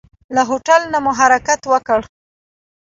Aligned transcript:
له 0.35 0.41
هوټل 0.49 0.81
نه 0.93 0.97
مو 1.03 1.11
حرکت 1.19 1.61
وکړ. 1.71 1.99